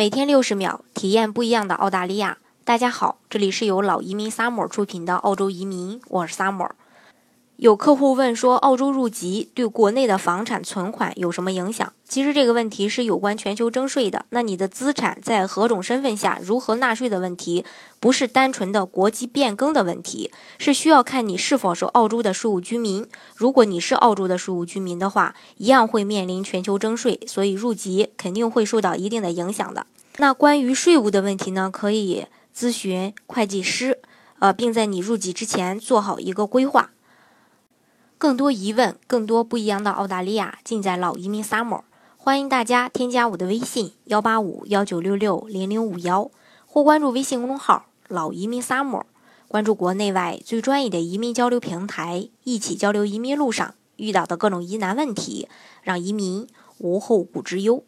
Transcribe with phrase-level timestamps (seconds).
[0.00, 2.38] 每天六十秒，体验不一样的澳大利亚。
[2.64, 6.70] 大家好，这里是由老移民 Summer 出品的澳洲移民，我是 Summer。
[7.60, 11.92] 有客户问说，澳洲入籍对国内的房产存款有什么影响？
[12.08, 14.24] 其实这个问题是有关全球征税的。
[14.30, 17.66] 那你的资产在何种身份下如何纳税的问题，
[18.00, 23.06] 不是单纯的国籍变更的问题，是需要看你是否是澳洲的税务居民。
[23.36, 29.86] 如果你是澳洲的税务居民的话，一样会面临全球征税，所以入籍肯定会受到一定的影响的。
[30.16, 32.24] 那关于税务的问题呢，可以
[32.56, 33.98] 咨询会计师，
[34.38, 36.92] 呃，并在你入籍之前做好一个规划。
[38.20, 41.80] 更多疑问，更多不一样的澳大利亚，尽在老移民 summer。
[42.18, 46.30] 欢迎大家添加我的微信幺八五幺九六六零零五幺，
[46.66, 49.04] 或关注微信公众号老移民 summer，
[49.48, 55.48] 关注国内外最专业的移民交流平台，一起交流移民路上遇到的各种疑难问题，
[55.82, 57.82] 让移民无后顾之忧。